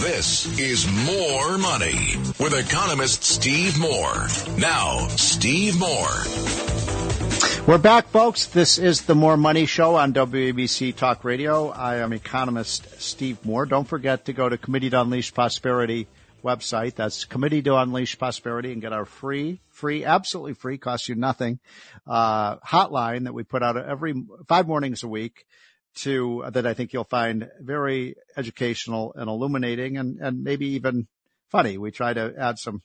This 0.00 0.58
is 0.58 0.90
More 1.04 1.58
Money 1.58 2.16
with 2.38 2.54
economist 2.54 3.22
Steve 3.22 3.78
Moore. 3.78 4.28
Now, 4.56 5.06
Steve 5.08 5.78
Moore. 5.78 6.24
We're 7.66 7.76
back, 7.76 8.08
folks. 8.08 8.46
This 8.46 8.78
is 8.78 9.02
the 9.02 9.14
More 9.14 9.36
Money 9.36 9.66
Show 9.66 9.96
on 9.96 10.14
WABC 10.14 10.96
Talk 10.96 11.22
Radio. 11.22 11.68
I 11.68 11.96
am 11.96 12.14
economist 12.14 12.98
Steve 12.98 13.44
Moore. 13.44 13.66
Don't 13.66 13.84
forget 13.84 14.24
to 14.24 14.32
go 14.32 14.48
to 14.48 14.56
Committee 14.56 14.88
to 14.88 15.02
Unleash 15.02 15.34
Prosperity 15.34 16.08
website. 16.42 16.94
That's 16.94 17.26
Committee 17.26 17.60
to 17.60 17.76
Unleash 17.76 18.18
Prosperity 18.18 18.72
and 18.72 18.80
get 18.80 18.94
our 18.94 19.04
free, 19.04 19.60
free, 19.68 20.06
absolutely 20.06 20.54
free, 20.54 20.78
costs 20.78 21.10
you 21.10 21.14
nothing, 21.14 21.58
uh, 22.06 22.56
hotline 22.60 23.24
that 23.24 23.34
we 23.34 23.42
put 23.42 23.62
out 23.62 23.76
every 23.76 24.14
five 24.48 24.66
mornings 24.66 25.02
a 25.02 25.08
week 25.08 25.44
to 25.96 26.44
that 26.52 26.66
I 26.66 26.74
think 26.74 26.92
you'll 26.92 27.04
find 27.04 27.50
very 27.60 28.14
educational 28.36 29.12
and 29.16 29.28
illuminating 29.28 29.96
and, 29.96 30.18
and 30.20 30.42
maybe 30.42 30.68
even 30.68 31.08
funny. 31.50 31.78
We 31.78 31.90
try 31.90 32.12
to 32.12 32.34
add 32.38 32.58
some, 32.58 32.82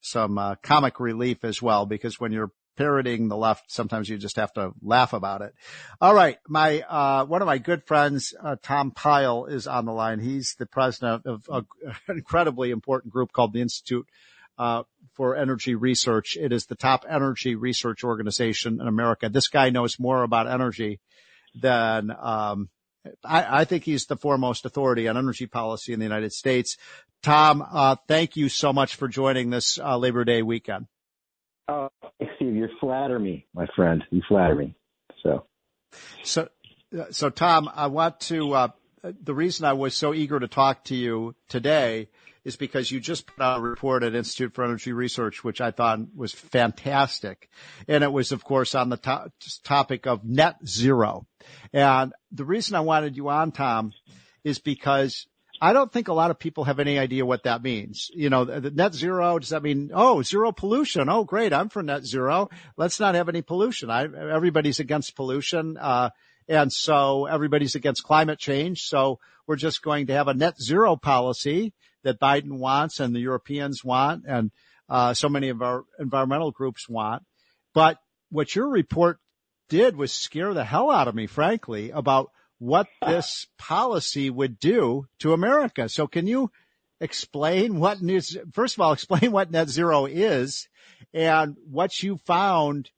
some, 0.00 0.38
uh, 0.38 0.56
comic 0.62 1.00
relief 1.00 1.44
as 1.44 1.62
well 1.62 1.86
because 1.86 2.18
when 2.18 2.32
you're 2.32 2.50
parroting 2.76 3.28
the 3.28 3.36
left, 3.36 3.70
sometimes 3.70 4.08
you 4.08 4.16
just 4.16 4.36
have 4.36 4.52
to 4.54 4.72
laugh 4.82 5.12
about 5.12 5.42
it. 5.42 5.54
All 6.00 6.14
right. 6.14 6.38
My, 6.48 6.80
uh, 6.80 7.24
one 7.26 7.42
of 7.42 7.46
my 7.46 7.58
good 7.58 7.84
friends, 7.84 8.34
uh, 8.42 8.56
Tom 8.62 8.90
Pyle 8.90 9.46
is 9.46 9.66
on 9.66 9.84
the 9.84 9.92
line. 9.92 10.18
He's 10.18 10.54
the 10.58 10.66
president 10.66 11.26
of 11.26 11.44
an 11.48 11.66
incredibly 12.08 12.70
important 12.70 13.12
group 13.12 13.32
called 13.32 13.52
the 13.52 13.60
Institute, 13.60 14.06
uh, 14.60 14.82
for 15.14 15.36
Energy 15.36 15.74
Research. 15.74 16.36
It 16.38 16.52
is 16.52 16.66
the 16.66 16.74
top 16.74 17.06
energy 17.08 17.54
research 17.54 18.04
organization 18.04 18.78
in 18.80 18.86
America. 18.86 19.30
This 19.30 19.48
guy 19.48 19.70
knows 19.70 19.98
more 19.98 20.22
about 20.22 20.48
energy 20.48 21.00
than, 21.54 22.10
um, 22.10 22.68
I, 23.24 23.60
I, 23.60 23.64
think 23.64 23.84
he's 23.84 24.06
the 24.06 24.16
foremost 24.16 24.66
authority 24.66 25.08
on 25.08 25.16
energy 25.16 25.46
policy 25.46 25.92
in 25.92 25.98
the 25.98 26.04
United 26.04 26.32
States. 26.32 26.76
Tom, 27.22 27.64
uh, 27.70 27.96
thank 28.08 28.36
you 28.36 28.48
so 28.48 28.72
much 28.72 28.96
for 28.96 29.08
joining 29.08 29.50
this 29.50 29.78
uh, 29.78 29.96
Labor 29.96 30.24
Day 30.24 30.42
weekend. 30.42 30.86
Oh, 31.68 31.88
Steve, 32.36 32.56
you 32.56 32.68
flatter 32.80 33.18
me, 33.18 33.46
my 33.54 33.66
friend. 33.76 34.02
You 34.10 34.22
flatter 34.28 34.54
me. 34.54 34.74
So, 35.22 35.46
so, 36.22 36.48
so 37.10 37.30
Tom, 37.30 37.70
I 37.74 37.86
want 37.86 38.20
to. 38.20 38.52
Uh, 38.52 38.68
the 39.02 39.34
reason 39.34 39.64
I 39.64 39.72
was 39.72 39.96
so 39.96 40.12
eager 40.12 40.38
to 40.38 40.48
talk 40.48 40.84
to 40.84 40.94
you 40.94 41.34
today 41.48 42.08
is 42.44 42.56
because 42.56 42.90
you 42.90 43.00
just 43.00 43.26
put 43.26 43.42
out 43.42 43.58
a 43.58 43.62
report 43.62 44.02
at 44.02 44.14
Institute 44.14 44.54
for 44.54 44.64
Energy 44.64 44.92
Research, 44.92 45.44
which 45.44 45.60
I 45.60 45.70
thought 45.70 46.00
was 46.14 46.32
fantastic. 46.32 47.48
And 47.86 48.02
it 48.02 48.12
was, 48.12 48.32
of 48.32 48.44
course, 48.44 48.74
on 48.74 48.88
the 48.88 48.96
to- 48.98 49.30
topic 49.62 50.06
of 50.06 50.24
net 50.24 50.56
zero. 50.66 51.26
And 51.72 52.12
the 52.32 52.44
reason 52.44 52.76
I 52.76 52.80
wanted 52.80 53.16
you 53.16 53.28
on, 53.28 53.52
Tom, 53.52 53.92
is 54.42 54.58
because 54.58 55.26
I 55.60 55.74
don't 55.74 55.92
think 55.92 56.08
a 56.08 56.14
lot 56.14 56.30
of 56.30 56.38
people 56.38 56.64
have 56.64 56.80
any 56.80 56.98
idea 56.98 57.26
what 57.26 57.42
that 57.42 57.62
means. 57.62 58.10
You 58.14 58.30
know, 58.30 58.46
the 58.46 58.70
net 58.70 58.94
zero, 58.94 59.38
does 59.38 59.50
that 59.50 59.62
mean, 59.62 59.90
oh, 59.92 60.22
zero 60.22 60.52
pollution? 60.52 61.10
Oh, 61.10 61.24
great. 61.24 61.52
I'm 61.52 61.68
for 61.68 61.82
net 61.82 62.04
zero. 62.04 62.48
Let's 62.78 62.98
not 62.98 63.14
have 63.14 63.28
any 63.28 63.42
pollution. 63.42 63.90
I, 63.90 64.04
everybody's 64.04 64.80
against 64.80 65.14
pollution. 65.14 65.76
Uh, 65.76 66.10
and 66.48 66.72
so 66.72 67.26
everybody's 67.26 67.74
against 67.74 68.02
climate 68.02 68.38
change. 68.38 68.82
So 68.84 69.18
we're 69.46 69.56
just 69.56 69.82
going 69.82 70.06
to 70.06 70.14
have 70.14 70.28
a 70.28 70.34
net 70.34 70.58
zero 70.58 70.96
policy 70.96 71.74
that 72.02 72.20
Biden 72.20 72.58
wants 72.58 73.00
and 73.00 73.14
the 73.14 73.20
Europeans 73.20 73.84
want 73.84 74.24
and, 74.26 74.50
uh, 74.88 75.14
so 75.14 75.28
many 75.28 75.48
of 75.48 75.62
our 75.62 75.84
environmental 75.98 76.50
groups 76.50 76.88
want. 76.88 77.22
But 77.74 77.98
what 78.30 78.54
your 78.54 78.68
report 78.68 79.18
did 79.68 79.96
was 79.96 80.12
scare 80.12 80.52
the 80.52 80.64
hell 80.64 80.90
out 80.90 81.08
of 81.08 81.14
me, 81.14 81.26
frankly, 81.26 81.90
about 81.90 82.30
what 82.58 82.88
this 83.06 83.46
policy 83.58 84.28
would 84.28 84.58
do 84.58 85.06
to 85.20 85.32
America. 85.32 85.88
So 85.88 86.06
can 86.06 86.26
you 86.26 86.50
explain 87.00 87.80
what 87.80 88.02
news, 88.02 88.36
first 88.52 88.76
of 88.76 88.80
all, 88.80 88.92
explain 88.92 89.32
what 89.32 89.50
net 89.50 89.68
zero 89.68 90.06
is 90.06 90.68
and 91.14 91.56
what 91.64 92.02
you 92.02 92.18
found 92.26 92.90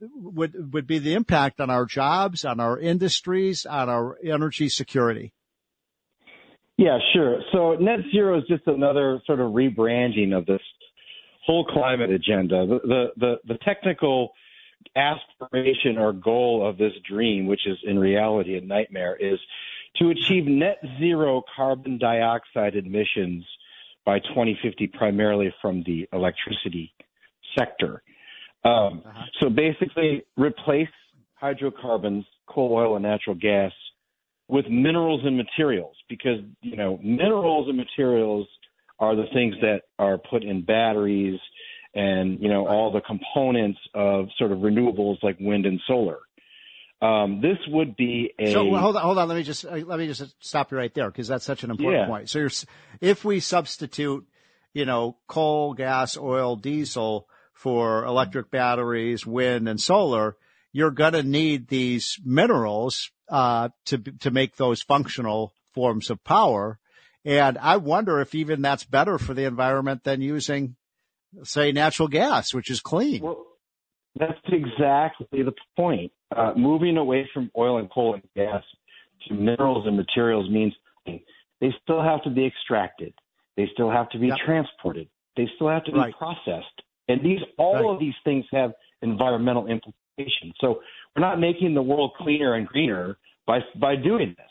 would, 0.00 0.72
would 0.72 0.86
be 0.86 0.98
the 0.98 1.14
impact 1.14 1.60
on 1.60 1.70
our 1.70 1.84
jobs, 1.84 2.44
on 2.44 2.58
our 2.58 2.78
industries, 2.78 3.64
on 3.64 3.88
our 3.88 4.18
energy 4.24 4.68
security? 4.68 5.32
Yeah, 6.78 6.98
sure. 7.12 7.40
So 7.52 7.74
net 7.74 7.98
zero 8.12 8.38
is 8.38 8.44
just 8.48 8.66
another 8.68 9.20
sort 9.26 9.40
of 9.40 9.50
rebranding 9.50 10.34
of 10.34 10.46
this 10.46 10.60
whole 11.44 11.64
climate 11.64 12.10
agenda. 12.10 12.66
The, 12.66 12.78
the, 12.84 13.06
the, 13.16 13.36
the 13.48 13.58
technical 13.64 14.30
aspiration 14.94 15.98
or 15.98 16.12
goal 16.12 16.66
of 16.66 16.78
this 16.78 16.92
dream, 17.08 17.46
which 17.46 17.66
is 17.66 17.76
in 17.82 17.98
reality 17.98 18.56
a 18.56 18.60
nightmare, 18.60 19.16
is 19.16 19.40
to 19.96 20.10
achieve 20.10 20.46
net 20.46 20.78
zero 21.00 21.42
carbon 21.56 21.98
dioxide 21.98 22.76
emissions 22.76 23.44
by 24.06 24.20
2050, 24.20 24.86
primarily 24.86 25.52
from 25.60 25.82
the 25.84 26.08
electricity 26.12 26.94
sector. 27.58 28.02
Um, 28.64 29.02
uh-huh. 29.04 29.22
So 29.40 29.50
basically, 29.50 30.22
replace 30.36 30.88
hydrocarbons, 31.34 32.24
coal, 32.46 32.72
oil, 32.72 32.94
and 32.94 33.02
natural 33.02 33.34
gas 33.34 33.72
with 34.48 34.66
minerals 34.68 35.20
and 35.24 35.36
materials, 35.36 35.96
because 36.08 36.40
you 36.62 36.76
know 36.76 36.98
minerals 37.02 37.68
and 37.68 37.76
materials 37.76 38.46
are 38.98 39.14
the 39.14 39.26
things 39.32 39.54
that 39.60 39.82
are 39.98 40.18
put 40.18 40.42
in 40.42 40.64
batteries 40.64 41.38
and 41.94 42.40
you 42.40 42.48
know 42.48 42.66
all 42.66 42.90
the 42.92 43.00
components 43.00 43.78
of 43.94 44.26
sort 44.38 44.52
of 44.52 44.58
renewables 44.58 45.22
like 45.22 45.36
wind 45.40 45.66
and 45.66 45.80
solar. 45.86 46.18
Um, 47.00 47.40
this 47.40 47.58
would 47.68 47.96
be 47.96 48.32
a. 48.38 48.52
So 48.52 48.74
hold 48.74 48.96
on, 48.96 49.02
hold 49.02 49.18
on. 49.18 49.28
Let 49.28 49.36
me 49.36 49.44
just 49.44 49.64
uh, 49.64 49.76
let 49.86 49.98
me 49.98 50.06
just 50.06 50.34
stop 50.40 50.72
you 50.72 50.78
right 50.78 50.92
there 50.92 51.10
because 51.10 51.28
that's 51.28 51.44
such 51.44 51.62
an 51.62 51.70
important 51.70 52.02
yeah. 52.02 52.06
point. 52.06 52.28
So 52.28 52.40
you're, 52.40 52.50
if 53.00 53.24
we 53.24 53.40
substitute, 53.40 54.26
you 54.72 54.84
know, 54.84 55.16
coal, 55.28 55.74
gas, 55.74 56.16
oil, 56.16 56.56
diesel 56.56 57.28
for 57.52 58.04
electric 58.04 58.50
batteries, 58.50 59.24
wind, 59.24 59.68
and 59.68 59.80
solar, 59.80 60.36
you're 60.72 60.90
going 60.90 61.12
to 61.12 61.22
need 61.22 61.68
these 61.68 62.18
minerals 62.24 63.10
uh, 63.28 63.68
to 63.86 63.98
to 63.98 64.30
make 64.30 64.56
those 64.56 64.82
functional 64.82 65.52
forms 65.74 66.10
of 66.10 66.22
power. 66.24 66.78
And 67.24 67.58
I 67.58 67.76
wonder 67.76 68.20
if 68.20 68.34
even 68.34 68.62
that's 68.62 68.84
better 68.84 69.18
for 69.18 69.34
the 69.34 69.44
environment 69.44 70.04
than 70.04 70.22
using 70.22 70.76
say 71.42 71.72
natural 71.72 72.08
gas, 72.08 72.54
which 72.54 72.70
is 72.70 72.80
clean. 72.80 73.22
Well, 73.22 73.44
that's 74.18 74.38
exactly 74.46 75.42
the 75.42 75.54
point. 75.76 76.12
Uh, 76.34 76.52
moving 76.56 76.96
away 76.96 77.28
from 77.32 77.50
oil 77.56 77.78
and 77.78 77.90
coal 77.90 78.14
and 78.14 78.22
gas 78.34 78.62
to 79.26 79.34
minerals 79.34 79.86
and 79.86 79.96
materials 79.96 80.48
means 80.50 80.74
they 81.60 81.72
still 81.82 82.02
have 82.02 82.22
to 82.22 82.30
be 82.30 82.46
extracted. 82.46 83.14
They 83.56 83.68
still 83.72 83.90
have 83.90 84.08
to 84.10 84.18
be 84.18 84.28
yep. 84.28 84.38
transported. 84.44 85.08
They 85.36 85.48
still 85.56 85.68
have 85.68 85.84
to 85.84 85.92
be 85.92 85.98
right. 85.98 86.14
processed. 86.16 86.82
And 87.08 87.24
these, 87.24 87.40
all 87.56 87.74
right. 87.74 87.84
of 87.84 88.00
these 88.00 88.14
things 88.24 88.44
have 88.52 88.72
environmental 89.02 89.66
So 90.60 90.80
we're 91.14 91.22
not 91.22 91.40
making 91.40 91.74
the 91.74 91.82
world 91.82 92.12
cleaner 92.18 92.54
and 92.54 92.66
greener 92.66 93.16
by 93.46 93.60
by 93.80 93.96
doing 93.96 94.34
this. 94.36 94.46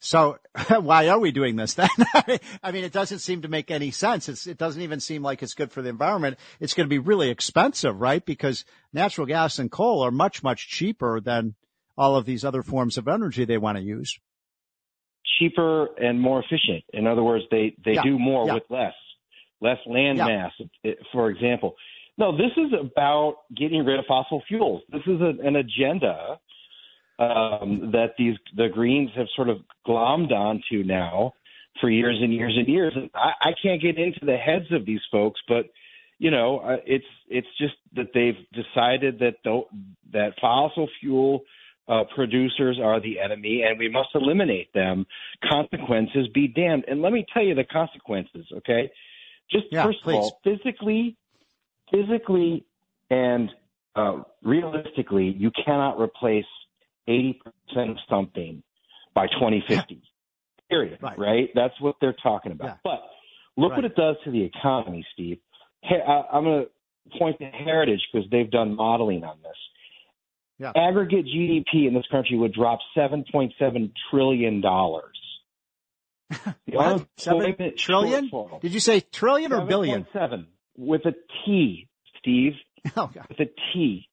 So 0.00 0.38
why 0.80 1.08
are 1.08 1.18
we 1.18 1.32
doing 1.32 1.56
this 1.56 1.74
then? 1.74 1.88
I 2.62 2.72
mean, 2.72 2.84
it 2.84 2.92
doesn't 2.92 3.18
seem 3.18 3.42
to 3.42 3.48
make 3.48 3.70
any 3.70 3.90
sense. 3.90 4.28
It's, 4.28 4.46
it 4.46 4.58
doesn't 4.58 4.82
even 4.82 5.00
seem 5.00 5.22
like 5.22 5.42
it's 5.42 5.54
good 5.54 5.72
for 5.72 5.82
the 5.82 5.88
environment. 5.88 6.38
It's 6.60 6.74
going 6.74 6.86
to 6.86 6.90
be 6.90 6.98
really 6.98 7.30
expensive, 7.30 8.00
right? 8.00 8.24
Because 8.24 8.64
natural 8.92 9.26
gas 9.26 9.58
and 9.58 9.70
coal 9.70 10.02
are 10.02 10.10
much, 10.10 10.42
much 10.42 10.68
cheaper 10.68 11.20
than 11.20 11.54
all 11.96 12.16
of 12.16 12.26
these 12.26 12.44
other 12.44 12.62
forms 12.62 12.96
of 12.96 13.08
energy 13.08 13.44
they 13.44 13.58
want 13.58 13.76
to 13.76 13.82
use. 13.82 14.18
Cheaper 15.38 15.86
and 15.96 16.20
more 16.20 16.40
efficient. 16.40 16.84
In 16.92 17.06
other 17.06 17.22
words, 17.22 17.44
they, 17.50 17.74
they 17.84 17.94
yeah. 17.94 18.02
do 18.02 18.18
more 18.18 18.46
yeah. 18.46 18.54
with 18.54 18.64
less, 18.70 18.94
less 19.60 19.78
land 19.86 20.18
yeah. 20.18 20.26
mass, 20.26 20.94
for 21.12 21.28
example. 21.30 21.74
No, 22.18 22.36
this 22.36 22.50
is 22.56 22.72
about 22.78 23.36
getting 23.56 23.84
rid 23.84 23.98
of 23.98 24.04
fossil 24.06 24.42
fuels. 24.48 24.82
This 24.90 25.02
is 25.06 25.20
a, 25.20 25.46
an 25.46 25.56
agenda 25.56 26.38
um, 27.18 27.90
that 27.92 28.14
these 28.18 28.36
the 28.56 28.68
Greens 28.68 29.10
have 29.16 29.28
sort 29.36 29.48
of 29.48 29.58
glommed 29.86 30.32
onto 30.32 30.82
now 30.84 31.32
for 31.80 31.88
years 31.88 32.18
and 32.20 32.34
years 32.34 32.54
and 32.56 32.66
years. 32.66 32.92
And 32.96 33.08
I, 33.14 33.50
I 33.50 33.52
can't 33.62 33.80
get 33.80 33.98
into 33.98 34.24
the 34.24 34.36
heads 34.36 34.66
of 34.72 34.84
these 34.84 35.00
folks, 35.10 35.40
but 35.48 35.66
you 36.18 36.32
know, 36.32 36.58
uh, 36.58 36.76
it's 36.84 37.06
it's 37.28 37.46
just 37.58 37.74
that 37.94 38.08
they've 38.12 38.34
decided 38.52 39.20
that 39.20 39.36
the, 39.44 39.62
that 40.12 40.32
fossil 40.40 40.88
fuel 41.00 41.42
uh, 41.88 42.02
producers 42.14 42.78
are 42.82 43.00
the 43.00 43.20
enemy 43.20 43.62
and 43.62 43.78
we 43.78 43.88
must 43.88 44.08
eliminate 44.14 44.72
them. 44.74 45.06
Consequences 45.48 46.26
be 46.34 46.48
damned. 46.48 46.84
And 46.88 47.00
let 47.00 47.12
me 47.12 47.24
tell 47.32 47.42
you 47.42 47.54
the 47.54 47.64
consequences, 47.64 48.46
okay? 48.52 48.90
Just 49.50 49.66
yeah, 49.70 49.84
first 49.84 50.02
please. 50.02 50.16
of 50.16 50.22
all, 50.22 50.40
physically, 50.44 51.16
physically 51.90 52.64
and 53.10 53.50
uh, 53.96 54.18
realistically, 54.42 55.34
you 55.36 55.50
cannot 55.64 55.98
replace 56.00 56.44
80% 57.08 57.36
of 57.90 57.96
something 58.08 58.62
by 59.14 59.26
2050. 59.26 60.02
Period. 60.70 60.98
Right. 61.02 61.18
right. 61.18 61.48
That's 61.54 61.74
what 61.80 61.96
they're 62.00 62.14
talking 62.22 62.52
about. 62.52 62.66
Yeah. 62.66 62.74
But 62.84 63.00
look 63.56 63.70
Right. 63.72 63.78
what 63.78 63.84
it 63.86 63.96
does 63.96 64.16
to 64.24 64.30
the 64.30 64.42
economy, 64.44 65.04
Steve. 65.14 65.38
Hey, 65.82 66.00
I, 66.06 66.22
I'm 66.32 66.44
going 66.44 66.66
to 66.66 67.18
point 67.18 67.38
to 67.38 67.46
Heritage 67.46 68.00
because 68.12 68.28
they've 68.30 68.50
done 68.50 68.76
modeling 68.76 69.24
on 69.24 69.38
this. 69.42 69.56
Yeah. 70.58 70.72
Aggregate 70.76 71.24
GDP 71.26 71.86
in 71.88 71.94
this 71.94 72.04
country 72.10 72.36
would 72.36 72.52
drop 72.52 72.80
7.7 72.96 73.92
trillion 74.10 74.60
dollars. 74.60 75.16
What? 76.66 77.06
Seven 77.16 77.40
unemployment 77.42 78.60
Did 78.60 78.74
you 78.74 78.80
say 78.80 79.00
trillion 79.00 79.52
or 79.52 79.64
billion? 79.64 80.04
7.7 80.14 80.46
with 80.78 81.02
a 81.04 81.12
T, 81.44 81.88
Steve, 82.18 82.52
Oh, 82.96 83.10
God. 83.14 83.26
with 83.28 83.40
a 83.40 83.50
T. 83.74 84.08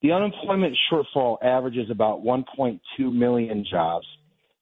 The 0.00 0.12
unemployment 0.12 0.76
shortfall 0.90 1.36
averages 1.42 1.90
about 1.90 2.22
1.2 2.24 2.80
million 3.12 3.64
jobs. 3.70 4.06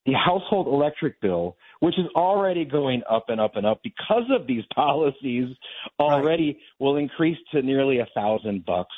The 0.07 0.13
household 0.15 0.67
electric 0.67 1.21
bill, 1.21 1.57
which 1.81 1.99
is 1.99 2.07
already 2.17 2.65
going 2.65 3.03
up 3.09 3.27
and 3.29 3.41
up 3.41 3.57
and 3.57 3.65
up 3.67 3.81
because 3.85 4.25
of 4.35 4.47
these 4.47 4.65
policies, 4.75 5.49
already 5.99 6.59
will 6.79 6.97
increase 6.97 7.39
to 7.53 7.63
nearly 7.63 7.99
a 8.01 8.09
thousand 8.15 8.65
bucks. 8.67 8.95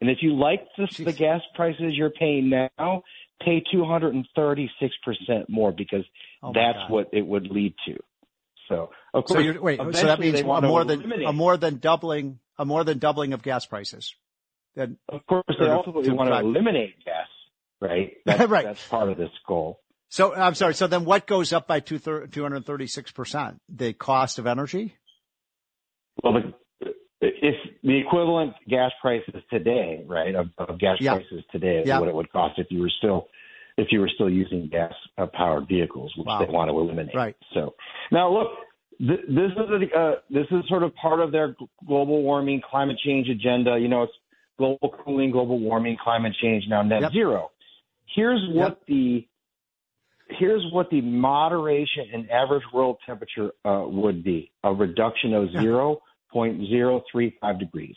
And 0.00 0.10
if 0.10 0.18
you 0.20 0.34
like 0.34 0.60
the, 0.76 0.86
the 1.04 1.12
gas 1.12 1.40
prices 1.54 1.92
you're 1.94 2.10
paying 2.10 2.50
now, 2.50 3.02
pay 3.44 3.62
236 3.72 4.94
percent 5.04 5.48
more 5.48 5.72
because 5.72 6.04
Oh, 6.44 6.52
that's 6.54 6.76
God. 6.78 6.90
what 6.90 7.08
it 7.12 7.24
would 7.26 7.46
lead 7.48 7.74
to. 7.86 7.96
So, 8.68 8.90
of 9.14 9.24
So 9.26 9.34
course, 9.34 9.44
you're, 9.44 9.60
wait, 9.62 9.78
so 9.80 10.06
that 10.06 10.20
means 10.20 10.40
a 10.40 10.44
more 10.44 10.84
than 10.84 11.00
eliminate 11.00 11.28
a 11.28 11.32
more 11.32 11.56
than 11.56 11.76
doubling 11.78 12.38
a 12.58 12.64
more 12.64 12.84
than 12.84 12.98
doubling 12.98 13.32
of 13.32 13.42
gas 13.42 13.66
prices. 13.66 14.14
Then 14.74 14.96
Of 15.08 15.26
course, 15.26 15.44
they 15.58 15.66
ultimately 15.68 16.10
want 16.12 16.30
to 16.30 16.38
eliminate 16.38 17.04
gas, 17.04 17.26
right? 17.80 18.12
That's, 18.26 18.48
Right. 18.48 18.64
That's 18.64 18.88
part 18.88 19.10
of 19.10 19.18
this 19.18 19.30
goal. 19.46 19.80
so 20.08 20.34
I'm 20.34 20.54
sorry. 20.54 20.74
So 20.74 20.86
then 20.86 21.04
what 21.04 21.26
goes 21.26 21.52
up 21.52 21.66
by 21.66 21.80
two 21.80 21.98
hundred 22.04 22.64
thirty 22.66 22.86
six 22.86 23.10
percent? 23.12 23.60
The 23.68 23.92
cost 23.92 24.38
of 24.38 24.46
energy. 24.46 24.96
Well, 26.22 26.34
the, 26.34 26.92
if 27.20 27.54
the 27.82 27.98
equivalent 27.98 28.54
gas 28.68 28.92
prices 29.00 29.34
today, 29.50 30.04
right, 30.06 30.34
of, 30.34 30.48
of 30.58 30.78
gas 30.78 30.98
Yeah. 31.00 31.14
prices 31.14 31.42
today 31.50 31.78
is 31.78 31.88
Yeah. 31.88 31.98
what 32.00 32.08
it 32.08 32.14
would 32.14 32.30
cost 32.32 32.58
if 32.58 32.66
you 32.70 32.80
were 32.80 32.90
still 32.98 33.28
if 33.76 33.88
you 33.90 34.00
were 34.00 34.10
still 34.14 34.30
using 34.30 34.68
gas 34.68 34.92
powered 35.32 35.66
vehicles, 35.68 36.12
which 36.16 36.26
Wow. 36.26 36.44
they 36.44 36.52
want 36.52 36.70
to 36.70 36.78
eliminate. 36.78 37.14
Right. 37.14 37.36
So 37.54 37.74
now 38.10 38.30
look, 38.32 38.48
th- 38.98 39.26
this 39.28 39.50
is 39.52 39.90
a, 39.92 39.98
uh, 39.98 40.14
this 40.30 40.46
is 40.50 40.68
sort 40.68 40.82
of 40.82 40.94
part 40.94 41.20
of 41.20 41.32
their 41.32 41.54
global 41.86 42.22
warming, 42.22 42.60
climate 42.68 42.98
change 43.04 43.28
agenda. 43.28 43.78
You 43.78 43.88
know, 43.88 44.02
it's 44.02 44.12
global 44.58 44.94
cooling, 45.04 45.30
global 45.30 45.58
warming, 45.58 45.96
climate 46.02 46.34
change, 46.40 46.64
now 46.68 46.82
net 46.82 47.02
Yep. 47.02 47.12
zero. 47.12 47.50
Here's 48.14 48.42
what 48.50 48.80
the 48.86 49.26
here's 50.38 50.64
what 50.72 50.88
the 50.90 51.00
moderation 51.00 52.06
in 52.12 52.30
average 52.30 52.62
world 52.72 52.98
temperature 53.06 53.52
uh, 53.64 53.84
would 53.86 54.22
be: 54.22 54.50
a 54.64 54.72
reduction 54.72 55.34
of 55.34 55.50
zero 55.52 56.00
point 56.30 56.66
zero 56.68 57.02
three 57.10 57.36
five 57.40 57.58
degrees. 57.58 57.96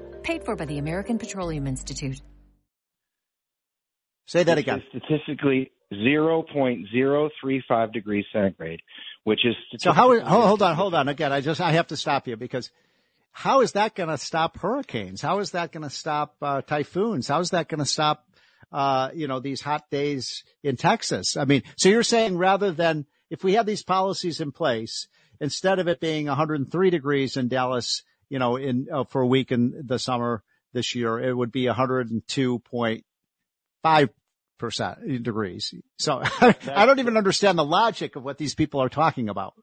Paid 0.23 0.43
for 0.43 0.55
by 0.55 0.65
the 0.65 0.77
American 0.77 1.17
Petroleum 1.17 1.67
Institute. 1.67 2.21
Say 4.27 4.43
that 4.43 4.57
again. 4.57 4.83
statistically 4.89 5.71
0.035 5.91 7.93
degrees 7.93 8.25
centigrade, 8.31 8.81
which 9.23 9.45
is 9.45 9.55
So 9.79 9.91
how? 9.91 10.07
Hold, 10.07 10.23
hold 10.23 10.61
on, 10.61 10.75
hold 10.75 10.95
on. 10.95 11.07
Again, 11.09 11.33
I 11.33 11.41
just 11.41 11.59
I 11.59 11.71
have 11.73 11.87
to 11.87 11.97
stop 11.97 12.27
you 12.27 12.37
because 12.37 12.71
how 13.31 13.61
is 13.61 13.73
that 13.73 13.95
going 13.95 14.09
to 14.09 14.17
stop 14.17 14.57
hurricanes? 14.57 15.21
How 15.21 15.39
is 15.39 15.51
that 15.51 15.71
going 15.71 15.83
to 15.83 15.89
stop 15.89 16.35
uh, 16.41 16.61
typhoons? 16.61 17.27
How 17.27 17.39
is 17.39 17.51
that 17.51 17.67
going 17.67 17.79
to 17.79 17.85
stop 17.85 18.25
uh, 18.71 19.09
you 19.13 19.27
know 19.27 19.39
these 19.39 19.61
hot 19.61 19.89
days 19.89 20.43
in 20.63 20.77
Texas? 20.77 21.35
I 21.35 21.45
mean, 21.45 21.63
so 21.75 21.89
you're 21.89 22.03
saying 22.03 22.37
rather 22.37 22.71
than 22.71 23.05
if 23.29 23.43
we 23.43 23.53
have 23.53 23.65
these 23.65 23.83
policies 23.83 24.39
in 24.39 24.51
place, 24.51 25.07
instead 25.41 25.79
of 25.79 25.87
it 25.87 25.99
being 25.99 26.27
103 26.27 26.89
degrees 26.89 27.35
in 27.35 27.47
Dallas, 27.47 28.03
you 28.31 28.39
know, 28.39 28.55
in 28.55 28.87
uh, 28.91 29.03
for 29.03 29.21
a 29.21 29.27
week 29.27 29.51
in 29.51 29.83
the 29.85 29.99
summer 29.99 30.41
this 30.71 30.95
year, 30.95 31.19
it 31.19 31.35
would 31.35 31.51
be 31.51 31.65
102.5 31.65 34.09
percent 34.57 35.23
degrees. 35.23 35.73
So 35.99 36.21
I 36.23 36.85
don't 36.85 36.99
even 36.99 37.17
understand 37.17 37.59
the 37.59 37.65
logic 37.65 38.15
of 38.15 38.23
what 38.23 38.37
these 38.37 38.55
people 38.55 38.81
are 38.81 38.87
talking 38.87 39.27
about. 39.27 39.55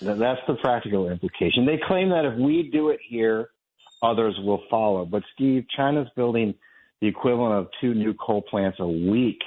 That's 0.00 0.40
the 0.46 0.54
practical 0.54 1.10
implication. 1.10 1.66
They 1.66 1.78
claim 1.86 2.08
that 2.08 2.24
if 2.24 2.38
we 2.38 2.70
do 2.72 2.88
it 2.88 3.00
here, 3.06 3.50
others 4.02 4.38
will 4.42 4.62
follow. 4.70 5.04
But 5.04 5.22
Steve, 5.34 5.66
China's 5.76 6.08
building 6.16 6.54
the 7.02 7.08
equivalent 7.08 7.58
of 7.58 7.68
two 7.80 7.92
new 7.92 8.14
coal 8.14 8.40
plants 8.40 8.78
a 8.80 8.88
week, 8.88 9.42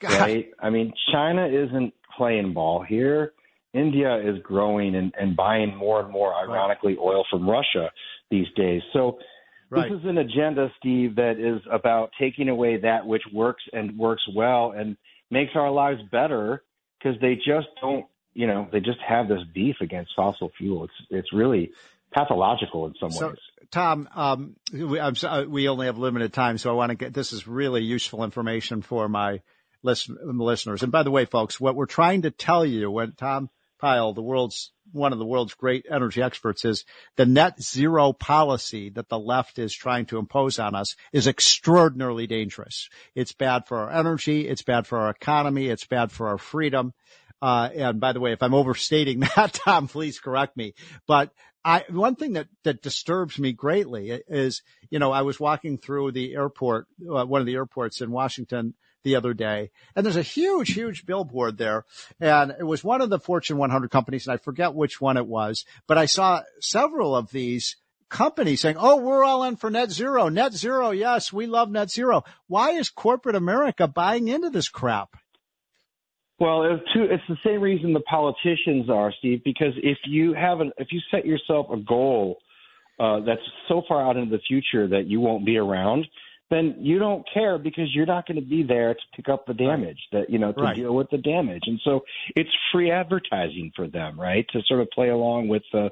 God. 0.00 0.18
right? 0.18 0.50
I 0.58 0.70
mean, 0.70 0.92
China 1.12 1.46
isn't 1.46 1.94
playing 2.16 2.52
ball 2.52 2.82
here. 2.82 3.34
India 3.72 4.16
is 4.16 4.42
growing 4.42 4.94
and, 4.96 5.12
and 5.18 5.36
buying 5.36 5.76
more 5.76 6.00
and 6.00 6.10
more, 6.10 6.34
ironically, 6.34 6.96
oil 6.98 7.24
from 7.30 7.48
Russia 7.48 7.90
these 8.30 8.46
days. 8.56 8.82
So 8.92 9.18
Right. 9.70 9.88
This 9.88 10.00
is 10.00 10.04
an 10.06 10.18
agenda, 10.18 10.68
Steve, 10.80 11.14
that 11.14 11.38
is 11.38 11.62
about 11.72 12.10
taking 12.20 12.48
away 12.48 12.78
that 12.78 13.06
which 13.06 13.22
works 13.32 13.62
and 13.72 13.96
works 13.96 14.22
well 14.34 14.72
and 14.76 14.96
makes 15.30 15.52
our 15.54 15.70
lives 15.70 16.00
better 16.10 16.64
because 16.98 17.20
they 17.20 17.36
just 17.36 17.68
don't, 17.80 18.04
you 18.34 18.48
know, 18.48 18.68
they 18.72 18.80
just 18.80 18.98
have 19.06 19.28
this 19.28 19.42
beef 19.54 19.76
against 19.80 20.10
fossil 20.16 20.50
fuel. 20.58 20.84
It's 20.84 20.92
it's 21.10 21.32
really 21.32 21.70
pathological 22.12 22.86
in 22.88 22.94
some 22.98 23.12
So, 23.12 23.28
ways. 23.28 23.36
Tom, 23.70 24.08
um, 24.12 24.56
we, 24.72 24.98
I'm, 24.98 25.14
so- 25.14 25.46
we 25.48 25.68
only 25.68 25.86
have 25.86 25.98
limited 25.98 26.32
time, 26.32 26.58
so 26.58 26.70
I 26.70 26.72
want 26.74 26.90
to 26.90 26.96
get 26.96 27.14
this 27.14 27.32
is 27.32 27.46
really 27.46 27.82
useful 27.84 28.24
information 28.24 28.82
for 28.82 29.08
my 29.08 29.40
listen, 29.84 30.18
listeners. 30.20 30.82
And 30.82 30.90
by 30.90 31.04
the 31.04 31.12
way, 31.12 31.26
folks, 31.26 31.60
what 31.60 31.76
we're 31.76 31.86
trying 31.86 32.22
to 32.22 32.32
tell 32.32 32.66
you 32.66 32.90
when 32.90 33.12
Tom 33.12 33.50
Pyle, 33.80 34.12
the 34.12 34.22
world's 34.22 34.72
one 34.92 35.12
of 35.12 35.18
the 35.18 35.26
world's 35.26 35.54
great 35.54 35.86
energy 35.90 36.20
experts, 36.20 36.64
is 36.64 36.84
the 37.16 37.26
net 37.26 37.62
zero 37.62 38.12
policy 38.12 38.90
that 38.90 39.08
the 39.08 39.18
left 39.18 39.58
is 39.58 39.74
trying 39.74 40.06
to 40.06 40.18
impose 40.18 40.58
on 40.58 40.74
us 40.74 40.96
is 41.12 41.28
extraordinarily 41.28 42.26
dangerous. 42.26 42.88
It's 43.14 43.32
bad 43.32 43.66
for 43.66 43.78
our 43.78 43.90
energy. 43.90 44.48
It's 44.48 44.62
bad 44.62 44.86
for 44.86 44.98
our 44.98 45.10
economy. 45.10 45.68
It's 45.68 45.86
bad 45.86 46.10
for 46.10 46.28
our 46.28 46.38
freedom. 46.38 46.92
Uh, 47.40 47.70
and 47.74 48.00
by 48.00 48.12
the 48.12 48.20
way, 48.20 48.32
if 48.32 48.42
I'm 48.42 48.54
overstating 48.54 49.20
that, 49.36 49.52
Tom, 49.54 49.88
please 49.88 50.18
correct 50.18 50.56
me. 50.56 50.74
But 51.06 51.30
I, 51.64 51.84
one 51.90 52.16
thing 52.16 52.34
that, 52.34 52.48
that 52.64 52.82
disturbs 52.82 53.38
me 53.38 53.52
greatly 53.52 54.10
is, 54.10 54.62
you 54.90 54.98
know, 54.98 55.12
I 55.12 55.22
was 55.22 55.38
walking 55.38 55.78
through 55.78 56.12
the 56.12 56.34
airport, 56.34 56.86
uh, 57.02 57.24
one 57.24 57.40
of 57.40 57.46
the 57.46 57.54
airports 57.54 58.00
in 58.00 58.10
Washington 58.10 58.74
the 59.02 59.16
other 59.16 59.34
day, 59.34 59.70
and 59.94 60.04
there's 60.04 60.16
a 60.16 60.22
huge, 60.22 60.72
huge 60.72 61.06
billboard 61.06 61.58
there. 61.58 61.84
And 62.20 62.52
it 62.58 62.64
was 62.64 62.84
one 62.84 63.00
of 63.00 63.10
the 63.10 63.18
Fortune 63.18 63.58
100 63.58 63.90
companies, 63.90 64.26
and 64.26 64.34
I 64.34 64.36
forget 64.36 64.74
which 64.74 65.00
one 65.00 65.16
it 65.16 65.26
was, 65.26 65.64
but 65.86 65.98
I 65.98 66.06
saw 66.06 66.42
several 66.60 67.16
of 67.16 67.30
these 67.30 67.76
companies 68.10 68.60
saying, 68.60 68.76
Oh, 68.78 68.96
we're 68.96 69.24
all 69.24 69.44
in 69.44 69.56
for 69.56 69.70
net 69.70 69.90
zero, 69.90 70.28
net 70.28 70.52
zero. 70.52 70.90
Yes, 70.90 71.32
we 71.32 71.46
love 71.46 71.70
net 71.70 71.90
zero. 71.90 72.24
Why 72.48 72.72
is 72.72 72.90
corporate 72.90 73.36
America 73.36 73.88
buying 73.88 74.28
into 74.28 74.50
this 74.50 74.68
crap? 74.68 75.16
Well, 76.38 76.64
it's, 76.64 77.22
the 77.28 77.36
same 77.44 77.60
reason 77.60 77.92
the 77.92 78.00
politicians 78.00 78.88
are, 78.88 79.12
Steve. 79.18 79.42
Because 79.44 79.74
if 79.76 79.98
you 80.06 80.32
have 80.32 80.60
an, 80.60 80.72
if 80.78 80.88
you 80.90 81.00
set 81.10 81.26
yourself 81.26 81.66
a 81.70 81.76
goal 81.76 82.38
uh, 82.98 83.20
that's 83.20 83.42
so 83.68 83.82
far 83.86 84.02
out 84.02 84.16
into 84.16 84.36
the 84.36 84.42
future 84.48 84.88
that 84.88 85.06
you 85.06 85.20
won't 85.20 85.44
be 85.44 85.58
around, 85.58 86.06
then 86.50 86.76
you 86.80 86.98
don't 86.98 87.24
care 87.32 87.58
because 87.58 87.94
you're 87.94 88.06
not 88.06 88.26
going 88.26 88.40
to 88.40 88.46
be 88.46 88.62
there 88.62 88.94
to 88.94 89.00
pick 89.14 89.28
up 89.28 89.46
the 89.46 89.54
damage 89.54 90.00
that 90.12 90.28
you 90.30 90.38
know 90.38 90.52
to 90.52 90.60
Right. 90.62 90.76
deal 90.76 90.94
with 90.94 91.08
the 91.10 91.18
damage. 91.18 91.62
And 91.66 91.80
so 91.84 92.04
it's 92.36 92.50
free 92.72 92.90
advertising 92.90 93.72
for 93.74 93.86
them, 93.86 94.20
right? 94.20 94.46
To 94.52 94.60
sort 94.66 94.80
of 94.80 94.90
play 94.90 95.08
along 95.08 95.48
with 95.48 95.62
the 95.72 95.90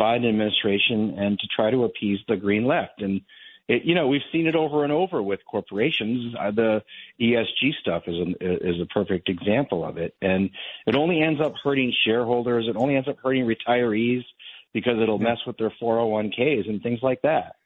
Biden 0.00 0.28
administration 0.28 1.14
and 1.18 1.38
to 1.38 1.46
try 1.54 1.70
to 1.70 1.84
appease 1.84 2.20
the 2.28 2.36
green 2.36 2.64
left. 2.64 3.02
And 3.02 3.20
it, 3.68 3.84
you 3.84 3.94
know, 3.94 4.06
we've 4.08 4.22
seen 4.32 4.46
it 4.46 4.54
over 4.54 4.82
and 4.84 4.92
over 4.92 5.22
with 5.22 5.40
corporations. 5.44 6.34
Uh, 6.38 6.50
the 6.52 6.82
ESG 7.20 7.74
stuff 7.80 8.04
is 8.06 8.16
a, 8.16 8.68
is 8.68 8.80
a 8.80 8.86
perfect 8.86 9.28
example 9.28 9.84
of 9.84 9.98
it, 9.98 10.14
and 10.22 10.50
it 10.86 10.94
only 10.94 11.20
ends 11.20 11.40
up 11.40 11.52
hurting 11.62 11.92
shareholders. 12.06 12.66
It 12.66 12.76
only 12.76 12.96
ends 12.96 13.08
up 13.08 13.18
hurting 13.22 13.44
retirees 13.46 14.24
because 14.72 15.00
it'll 15.02 15.18
mess 15.18 15.38
with 15.46 15.58
their 15.58 15.72
401ks 15.82 16.68
and 16.68 16.82
things 16.82 17.00
like 17.02 17.22
that. 17.22 17.56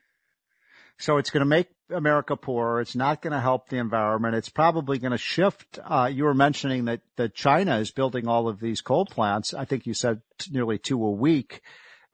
So 0.98 1.18
it's 1.18 1.30
going 1.30 1.40
to 1.40 1.46
make 1.46 1.68
America 1.90 2.36
poorer. 2.36 2.80
It's 2.80 2.94
not 2.94 3.22
going 3.22 3.32
to 3.32 3.40
help 3.40 3.68
the 3.68 3.78
environment. 3.78 4.36
It's 4.36 4.48
probably 4.48 4.98
going 4.98 5.12
to 5.12 5.18
shift. 5.18 5.78
Uh, 5.82 6.08
you 6.12 6.24
were 6.24 6.34
mentioning 6.34 6.86
that, 6.86 7.00
that 7.16 7.34
China 7.34 7.78
is 7.78 7.90
building 7.90 8.28
all 8.28 8.48
of 8.48 8.60
these 8.60 8.80
coal 8.80 9.04
plants. 9.04 9.52
I 9.52 9.64
think 9.64 9.86
you 9.86 9.94
said 9.94 10.22
nearly 10.50 10.78
two 10.78 11.04
a 11.04 11.10
week. 11.10 11.60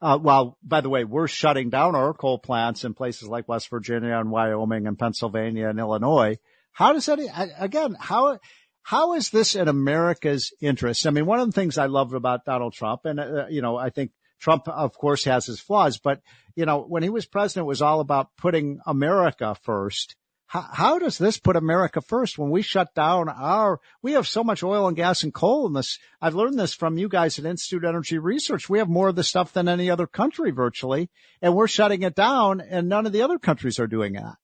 Uh, 0.00 0.16
while, 0.16 0.56
by 0.62 0.80
the 0.80 0.88
way, 0.88 1.04
we're 1.04 1.26
shutting 1.26 1.70
down 1.70 1.96
our 1.96 2.14
coal 2.14 2.38
plants 2.38 2.84
in 2.84 2.94
places 2.94 3.28
like 3.28 3.48
West 3.48 3.68
Virginia 3.68 4.16
and 4.16 4.30
Wyoming 4.30 4.86
and 4.86 4.98
Pennsylvania 4.98 5.68
and 5.68 5.80
Illinois. 5.80 6.38
How 6.72 6.92
does 6.92 7.06
that, 7.06 7.18
again, 7.58 7.96
how, 7.98 8.38
how 8.82 9.14
is 9.14 9.30
this 9.30 9.56
in 9.56 9.66
America's 9.66 10.52
interest? 10.60 11.04
I 11.04 11.10
mean, 11.10 11.26
one 11.26 11.40
of 11.40 11.46
the 11.46 11.52
things 11.52 11.78
I 11.78 11.86
love 11.86 12.14
about 12.14 12.44
Donald 12.44 12.74
Trump, 12.74 13.06
and, 13.06 13.18
uh, 13.18 13.46
you 13.50 13.60
know, 13.60 13.76
I 13.76 13.90
think 13.90 14.12
Trump, 14.38 14.68
of 14.68 14.96
course, 14.96 15.24
has 15.24 15.46
his 15.46 15.60
flaws, 15.60 15.98
but, 15.98 16.20
you 16.54 16.66
know, 16.66 16.82
when 16.82 17.02
he 17.02 17.10
was 17.10 17.26
president, 17.26 17.64
it 17.64 17.68
was 17.68 17.82
all 17.82 18.00
about 18.00 18.36
putting 18.36 18.80
America 18.86 19.56
first. 19.62 20.16
How, 20.46 20.62
how 20.62 20.98
does 20.98 21.18
this 21.18 21.38
put 21.38 21.56
America 21.56 22.00
first 22.00 22.38
when 22.38 22.50
we 22.50 22.62
shut 22.62 22.94
down 22.94 23.28
our, 23.28 23.80
we 24.00 24.12
have 24.12 24.26
so 24.26 24.42
much 24.42 24.62
oil 24.62 24.88
and 24.88 24.96
gas 24.96 25.22
and 25.22 25.34
coal 25.34 25.66
in 25.66 25.74
this. 25.74 25.98
I've 26.22 26.34
learned 26.34 26.58
this 26.58 26.72
from 26.72 26.96
you 26.96 27.08
guys 27.08 27.38
at 27.38 27.44
Institute 27.44 27.84
Energy 27.84 28.16
Research. 28.16 28.68
We 28.68 28.78
have 28.78 28.88
more 28.88 29.08
of 29.08 29.16
this 29.16 29.28
stuff 29.28 29.52
than 29.52 29.68
any 29.68 29.90
other 29.90 30.06
country 30.06 30.50
virtually, 30.50 31.10
and 31.42 31.54
we're 31.54 31.68
shutting 31.68 32.02
it 32.02 32.14
down 32.14 32.62
and 32.62 32.88
none 32.88 33.04
of 33.04 33.12
the 33.12 33.22
other 33.22 33.38
countries 33.38 33.78
are 33.78 33.86
doing 33.86 34.14
that. 34.14 34.36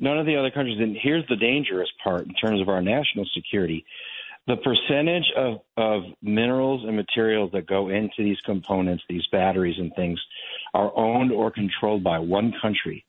None 0.00 0.18
of 0.18 0.26
the 0.26 0.36
other 0.36 0.50
countries. 0.50 0.78
And 0.80 0.96
here's 1.00 1.26
the 1.28 1.36
dangerous 1.36 1.88
part 2.02 2.26
in 2.26 2.34
terms 2.34 2.60
of 2.60 2.68
our 2.68 2.82
national 2.82 3.26
security. 3.32 3.84
The 4.46 4.56
percentage 4.56 5.32
of, 5.36 5.60
of 5.76 6.02
minerals 6.20 6.84
and 6.84 6.94
materials 6.94 7.52
that 7.52 7.66
go 7.66 7.88
into 7.88 8.18
these 8.18 8.40
components, 8.44 9.02
these 9.08 9.26
batteries 9.32 9.76
and 9.78 9.90
things, 9.94 10.20
are 10.74 10.92
owned 10.94 11.32
or 11.32 11.50
controlled 11.50 12.04
by 12.04 12.18
one 12.18 12.52
country, 12.60 13.06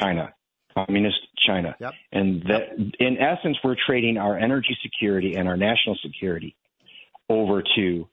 China, 0.00 0.32
communist 0.74 1.18
China. 1.36 1.74
Yep. 1.80 1.92
And 2.12 2.42
that, 2.42 2.68
in 3.00 3.18
essence, 3.18 3.56
we're 3.64 3.76
trading 3.84 4.16
our 4.16 4.38
energy 4.38 4.76
security 4.80 5.34
and 5.34 5.48
our 5.48 5.56
national 5.56 5.96
security 5.96 6.54
over 7.28 7.64
to, 7.74 8.08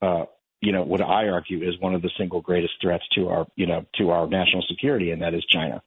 uh, 0.00 0.24
you 0.60 0.70
know, 0.70 0.82
what 0.84 1.00
I 1.00 1.28
argue 1.28 1.68
is 1.68 1.76
one 1.80 1.94
of 1.94 2.02
the 2.02 2.10
single 2.16 2.40
greatest 2.40 2.74
threats 2.80 3.04
to 3.16 3.30
our, 3.30 3.46
you 3.56 3.66
know, 3.66 3.84
to 3.96 4.10
our 4.10 4.28
national 4.28 4.62
security, 4.68 5.10
and 5.10 5.22
that 5.22 5.34
is 5.34 5.44
China. 5.46 5.82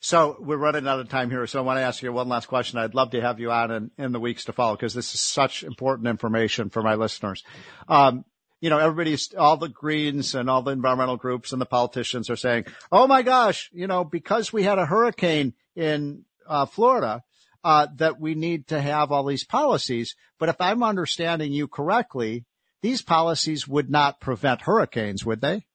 So 0.00 0.36
we're 0.40 0.56
running 0.56 0.86
out 0.86 1.00
of 1.00 1.08
time 1.08 1.30
here. 1.30 1.46
So 1.46 1.58
I 1.58 1.62
want 1.62 1.78
to 1.78 1.82
ask 1.82 2.02
you 2.02 2.12
one 2.12 2.28
last 2.28 2.46
question. 2.46 2.78
I'd 2.78 2.94
love 2.94 3.10
to 3.10 3.20
have 3.20 3.40
you 3.40 3.50
on 3.50 3.70
in, 3.70 3.90
in 3.98 4.12
the 4.12 4.20
weeks 4.20 4.44
to 4.44 4.52
follow 4.52 4.76
because 4.76 4.94
this 4.94 5.14
is 5.14 5.20
such 5.20 5.62
important 5.62 6.08
information 6.08 6.70
for 6.70 6.82
my 6.82 6.94
listeners. 6.94 7.42
Um, 7.88 8.24
you 8.60 8.70
know, 8.70 8.78
everybody's, 8.78 9.34
all 9.34 9.56
the 9.56 9.68
Greens 9.68 10.34
and 10.34 10.48
all 10.48 10.62
the 10.62 10.72
environmental 10.72 11.16
groups 11.16 11.52
and 11.52 11.60
the 11.60 11.66
politicians 11.66 12.30
are 12.30 12.36
saying, 12.36 12.64
oh 12.90 13.06
my 13.06 13.22
gosh, 13.22 13.70
you 13.72 13.86
know, 13.86 14.04
because 14.04 14.52
we 14.52 14.62
had 14.62 14.78
a 14.78 14.86
hurricane 14.86 15.52
in 15.74 16.24
uh, 16.48 16.66
Florida, 16.66 17.22
uh, 17.64 17.88
that 17.96 18.20
we 18.20 18.34
need 18.36 18.68
to 18.68 18.80
have 18.80 19.10
all 19.10 19.24
these 19.24 19.44
policies. 19.44 20.14
But 20.38 20.48
if 20.48 20.60
I'm 20.60 20.82
understanding 20.84 21.52
you 21.52 21.66
correctly, 21.66 22.44
these 22.80 23.02
policies 23.02 23.66
would 23.66 23.90
not 23.90 24.20
prevent 24.20 24.62
hurricanes, 24.62 25.26
would 25.26 25.40
they? 25.40 25.66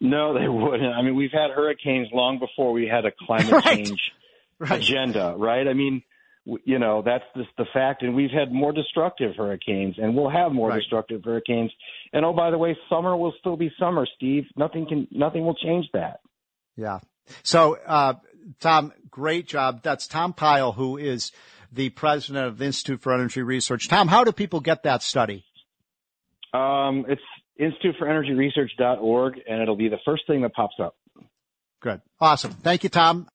No, 0.00 0.34
they 0.38 0.48
wouldn't. 0.48 0.94
I 0.94 1.02
mean, 1.02 1.14
we've 1.14 1.32
had 1.32 1.50
hurricanes 1.50 2.08
long 2.12 2.38
before 2.38 2.72
we 2.72 2.86
had 2.86 3.04
a 3.06 3.12
climate 3.26 3.52
Right. 3.52 3.64
change 3.64 4.00
Right. 4.58 4.80
agenda, 4.80 5.34
right? 5.36 5.66
I 5.66 5.72
mean, 5.72 6.02
you 6.64 6.78
know, 6.78 7.02
that's 7.02 7.24
just 7.36 7.48
the 7.58 7.64
fact. 7.72 8.02
And 8.02 8.14
we've 8.14 8.30
had 8.30 8.52
more 8.52 8.72
destructive 8.72 9.34
hurricanes, 9.36 9.96
and 9.98 10.14
we'll 10.14 10.30
have 10.30 10.52
more 10.52 10.68
Right. 10.68 10.78
destructive 10.78 11.22
hurricanes. 11.24 11.72
And 12.12 12.24
oh, 12.24 12.32
by 12.32 12.50
the 12.50 12.58
way, 12.58 12.76
summer 12.88 13.16
will 13.16 13.34
still 13.40 13.56
be 13.56 13.70
summer, 13.78 14.06
Steve. 14.16 14.44
Nothing 14.56 14.86
can, 14.86 15.08
nothing 15.10 15.44
will 15.44 15.54
change 15.56 15.86
that. 15.92 16.20
Yeah. 16.76 17.00
So, 17.42 17.76
uh, 17.86 18.14
Tom, 18.60 18.92
great 19.10 19.48
job. 19.48 19.82
That's 19.82 20.06
Tom 20.06 20.32
Pyle, 20.34 20.72
who 20.72 20.98
is 20.98 21.32
the 21.72 21.88
president 21.90 22.46
of 22.46 22.58
the 22.58 22.66
Institute 22.66 23.00
for 23.00 23.12
Energy 23.14 23.42
Research. 23.42 23.88
Tom, 23.88 24.06
how 24.08 24.22
do 24.22 24.30
people 24.32 24.60
get 24.60 24.82
that 24.84 25.02
study? 25.02 25.44
Um, 26.52 27.06
it's 27.08 27.22
instituteforenergyresearch.org, 27.60 29.40
and 29.48 29.62
it'll 29.62 29.76
be 29.76 29.88
the 29.88 29.98
first 30.04 30.26
thing 30.26 30.42
that 30.42 30.54
pops 30.54 30.76
up. 30.80 30.96
Good. 31.80 32.00
Awesome. 32.20 32.52
Thank 32.52 32.82
you, 32.82 32.88
Tom. 32.88 33.28